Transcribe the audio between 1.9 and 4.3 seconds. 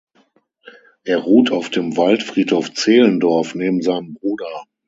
Waldfriedhof Zehlendorf, neben seinem